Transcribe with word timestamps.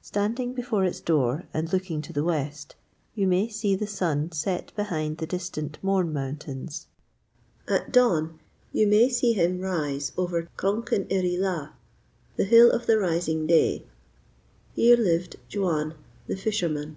Standing 0.00 0.54
before 0.54 0.86
its 0.86 1.00
door 1.00 1.44
and 1.52 1.70
looking 1.70 2.00
to 2.00 2.10
the 2.10 2.24
west, 2.24 2.76
you 3.14 3.26
may 3.26 3.46
see 3.46 3.74
the 3.76 3.86
sun 3.86 4.32
set 4.32 4.74
behind 4.74 5.18
the 5.18 5.26
distant 5.26 5.76
Mourne 5.82 6.14
Mountains. 6.14 6.86
At 7.68 7.92
dawn 7.92 8.38
you 8.72 8.86
may 8.86 9.10
see 9.10 9.34
him 9.34 9.58
rise 9.60 10.12
over 10.16 10.48
Cronk 10.56 10.92
yn 10.94 11.04
Irree 11.10 11.36
Laa, 11.38 11.74
the 12.36 12.44
Hill 12.44 12.70
of 12.70 12.86
the 12.86 12.96
Rising 12.98 13.46
Day. 13.46 13.84
Here 14.74 14.96
lived 14.96 15.36
Juan, 15.54 15.92
the 16.26 16.38
fisherman. 16.38 16.96